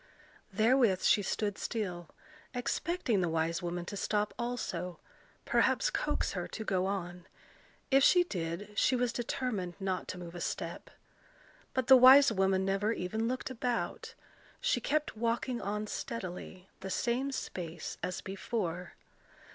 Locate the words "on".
6.87-7.27, 15.61-15.85